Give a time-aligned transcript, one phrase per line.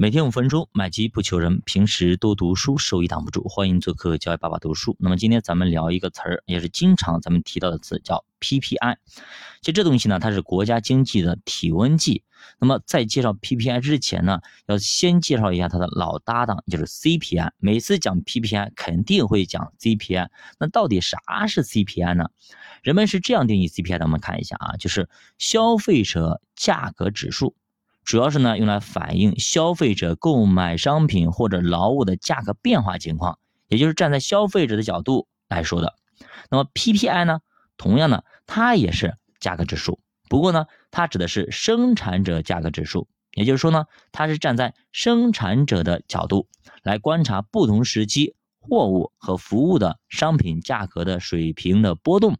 [0.00, 1.60] 每天五分钟，买机不求人。
[1.62, 3.42] 平时多读书，收益挡不住。
[3.48, 4.96] 欢迎做客教育爸爸读书。
[5.00, 8.94] 那么今天咱们聊一个词儿，也是经常咱们提到的词，叫 PPI。
[9.60, 12.22] 其实这东西呢，它是国家经济的体温计。
[12.60, 17.50] 那么在介绍 PPI 之前呢，要先介绍一下它的老搭档，就是 CPI。
[17.58, 20.28] 每次讲 PPI，肯定会讲 CPI。
[20.60, 21.18] 那到底啥
[21.48, 22.26] 是 CPI 呢？
[22.84, 25.08] 人们是这样定义 CPI 的，我们看一下啊，就是
[25.38, 27.56] 消费者价格指数。
[28.08, 35.94] 主要是呢，用来反映消费者购买商品或者劳务的价格变化情况，也就是站在消费者的角度来说的。
[36.50, 37.40] 那么 PPI 呢，
[37.76, 46.48] 同样呢，它也是价格指数，不过呢，它指的是生产者价格指数，也就是说呢，它是站在生产者的角度
[46.82, 52.38] 来观察不同时期货物和服务的商品价格的水平的波动。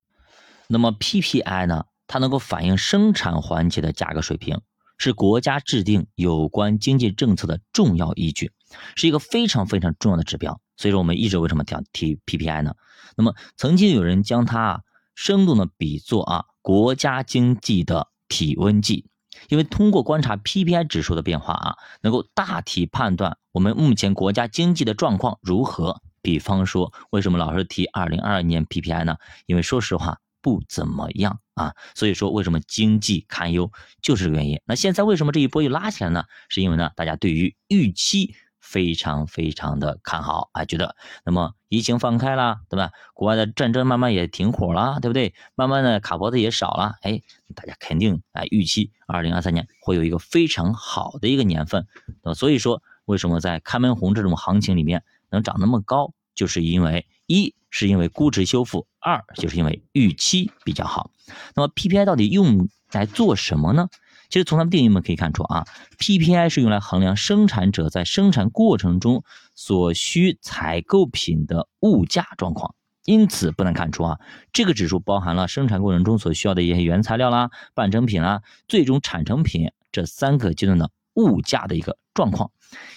[0.66, 4.62] 那么 PPI 呢，它能够反映生产环节的价格水平。
[4.98, 8.50] 是国家制定有关经济政策的重要依据，
[8.96, 10.60] 是一个非常非常重要的指标。
[10.76, 12.74] 所以说，我们一直为什么讲提 PPI 呢？
[13.16, 14.80] 那么，曾经有人将它啊
[15.14, 19.06] 生动的比作啊国家经济的体温计，
[19.48, 26.00] 因为通过观察 PPI 指数的变化啊，能够大体判断我们目前国家经济的状况如何。
[26.20, 29.16] 比方说，为什么老是提2022年 PPI 呢？
[29.46, 30.18] 因为说实话。
[30.40, 33.70] 不怎么样啊，所以说为什么经济堪忧，
[34.02, 34.60] 就是这个原因。
[34.64, 36.24] 那现在为什么这一波又拉起来呢？
[36.48, 40.94] 是因为呢，大家对于预期非常非常的看好啊，觉得
[41.24, 42.90] 那么疫情放开了，对吧？
[43.14, 45.34] 国外的战争慢慢也停火了，对不对？
[45.54, 47.22] 慢慢的卡脖子也少了，哎，
[47.54, 51.86] 大家肯定啊预期二零二三年会有一个非常好的一个年份。
[52.22, 57.54] 那所以说，为什么在开门红这种行情里面能涨那么高，就是因为一。
[57.70, 61.10] 是因为估值修复，二就是因为预期比较好。
[61.54, 63.90] 那么 PPI 到底用来做什么呢？
[64.30, 65.66] 其实从它们定义我们可以看出啊
[65.98, 69.22] ，PPI 是用来衡量生产者在生产过程中
[69.54, 72.74] 所需采购品的物价状况。
[73.04, 74.18] 因此不难看出啊，
[74.54, 82.50] 这个指数包含了生产过程中所需要的一些原材料啦、半成品啦、最终产成品这三个阶段的物价的一个状况。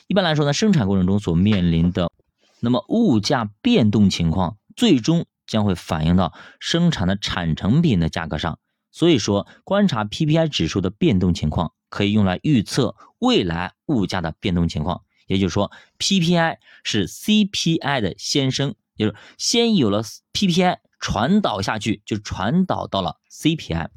[0.07, 2.09] 一般来说呢，生产过程中所面临的
[2.61, 4.57] 那么物价变动情况。
[4.73, 8.57] 最终将会反映到生产的产成品的价格上，
[8.89, 15.03] 所以说观察 PPI 指数的变动情况，可以用来预测未来物价的变动情况。
[15.27, 23.89] 也就是说，PPI 是 CPI 的先声，就是先有了 PPI 传导下去，就传导到了 CPI。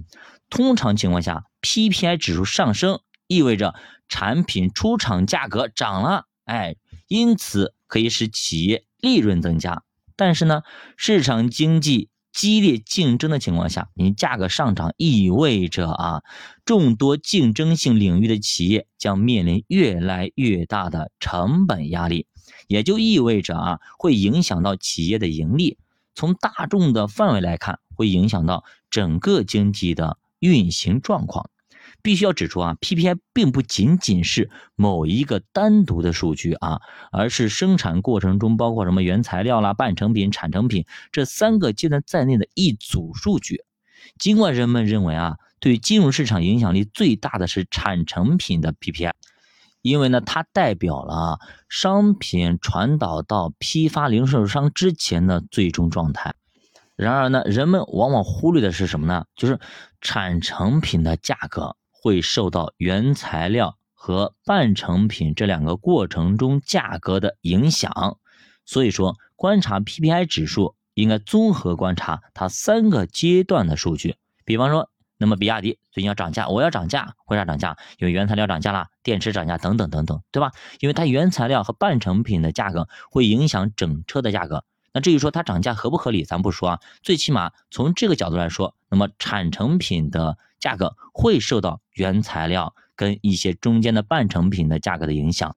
[0.51, 3.75] 通常情况下，PPI 指数上升意味着
[4.09, 6.77] 产品出厂价格涨了，哎，
[7.07, 9.84] 因此可以使企业利润增加。
[10.16, 10.62] 但是呢，
[10.97, 16.22] 市场经济激烈竞争的情况下，你价格上涨意味着啊，
[16.65, 22.27] 众多竞争性领域的企业将面临越来越大的成本压力，
[22.66, 25.78] 也就意味着啊，会影响到企业的盈利。
[26.16, 31.49] 从大众的范围来看，会影响到整个经济的运行状况。
[32.04, 43.65] 必须要指出啊，PPI 并不仅仅是某一个单独的数据啊，而是生产过程中包括什么原材料啦、半成品、产成品这三个阶段在内的一组数据。
[44.19, 49.12] 尽管人们认为啊，对金融市场影响力最大的是产成品的 PPI，
[49.81, 51.38] 因为呢，它代表了
[51.71, 56.34] 商品传导到批发零售商之前的最终状态。
[56.97, 59.25] 然而呢，人们往往忽略的是什么呢？
[59.36, 59.59] 就是
[60.03, 61.76] 产成品的价格。
[62.04, 68.19] 会受到原材料和半成品这两个过程中价格的影响，
[68.66, 74.16] 所以说观察 PPI 指数应该综合观察它三个阶段的数据。
[74.44, 77.78] 比方说，那么比亚迪最近要涨价，我要涨价，为啥涨价？
[77.97, 80.53] 因为原材料涨价了，电池涨价等等等等，对吧？
[80.81, 84.66] 因为它原材料和半成品的价格会影响整车的价格。
[84.92, 90.36] 那至于说它涨价合不合理，咱不说啊，最起码从这个角度来说，那么产成品的。
[90.60, 95.56] 价格会受到原材料跟一些中间的半成品的价格的影响。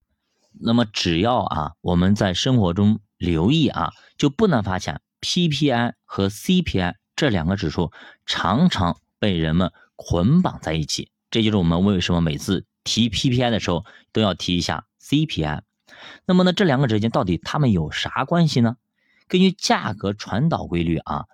[0.59, 7.91] 那么只要啊我们在生活中留意啊，就不难发现 PPI 和 CPI 这两个指数
[8.25, 11.11] 常常被人们捆绑在一起。
[11.29, 15.61] 这就是我们为什么每次提 PPI 的时候都要提一下 CPI。
[16.25, 18.77] 那么呢，这两个之间到底它们有啥关系呢？
[19.27, 21.25] 根据价格传导规律啊，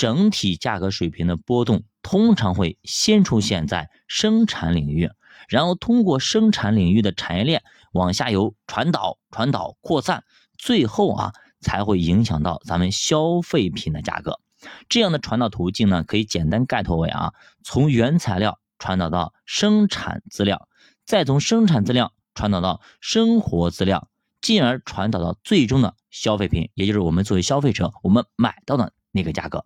[0.00, 1.82] 整体价格水平的波动。
[2.02, 5.10] 通常会先出现在生产领域，
[5.50, 7.62] 然后通过生产领域的产业链
[7.92, 10.24] 往下游传导、传导扩散，
[10.56, 14.40] 最后啊才会影响到咱们消费品的价格。
[14.88, 20.66] 这样的传导途径呢，可以简单概括为啊，从原材料传导到生产资料，
[21.04, 24.08] 再从生产资料传导到生活资料，
[24.40, 29.64] 进而传导到最终的消费品，也就是我们作为消费者我们买到的那个价格。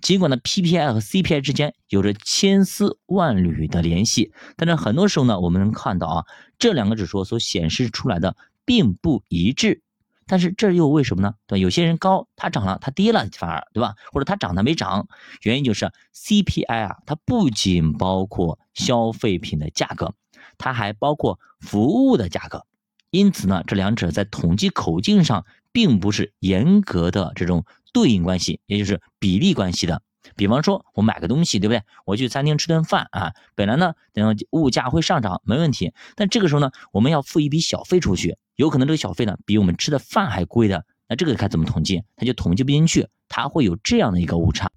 [0.00, 6.24] 尽管呢，PPI 和 CPI 之间有着千丝万缕的联系，但是很多时候呢，我们能看到啊，
[6.58, 9.82] 这两个指数所显示出来的并不一致。
[10.26, 11.34] 但是这又为什么呢？
[11.48, 11.60] 对吧？
[11.60, 13.94] 有些人高，它涨了，它跌了，反而对吧？
[14.12, 15.08] 或者它涨它没涨，
[15.42, 20.14] 原因就是 CPI 啊，它不仅包括消费品的价格，
[20.56, 22.64] 它还包括服务的价格。
[23.10, 30.02] 因此呢，这两者在统计口径上并不是严格的这种对应关系，也就是比例关系的。
[30.36, 31.82] 比方说，我买个东西，对不对？
[32.04, 35.92] 我去餐厅吃顿饭啊，本来呢，等物价会上涨，没问题。
[36.14, 42.04] 但这个时候呢，我们要付一笔小费出去，有可能这个小费呢比我们吃的饭还贵的，那这个该怎么统计？
[42.16, 44.70] 它就统计不进去，它会有这样的一个误差。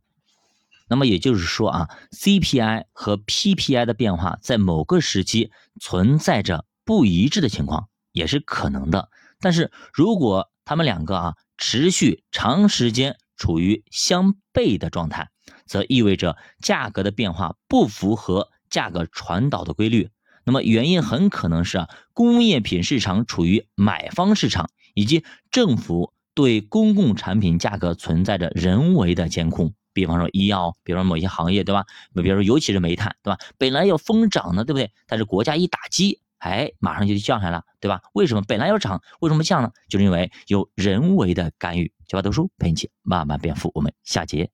[0.87, 9.09] 那么也就是说啊，CPI 和 PPI 的变化在某个时期存在着不一致的情况，也是可能的。
[9.39, 15.30] 但是如果它们两个啊持续长时间处于相悖的状态，
[15.65, 20.10] 则意味着价格的变化不符合价格传导的规律。
[20.45, 29.74] 那么原因很可能是啊，工业品市场处于买方市场，以及政府对公共产品价格存在着人为的监控。
[29.94, 31.86] 比方说医药，比方说某些行业，对吧？
[32.15, 33.38] 比如说尤其是煤炭，对吧？
[33.57, 34.92] 本来要疯涨的，对不对？
[35.07, 38.01] 但是国家一打击，哎，马上就降下来了，对吧？
[38.13, 39.71] 为什么本来要涨，为什么降呢？
[39.87, 41.91] 就是因为有人为的干预。
[42.05, 44.51] 九八读书陪你一起慢慢变富，我们下节。